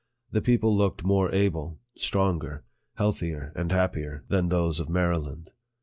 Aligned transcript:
The 0.31 0.41
people 0.41 0.75
looked 0.75 1.03
more 1.03 1.31
able, 1.31 1.77
stronger, 1.95 2.65
healthier, 2.95 3.53
and 3.55 3.71
happier, 3.71 4.23
than 4.29 4.49
those 4.49 4.79
of 4.79 4.89
Maryland. 4.89 5.51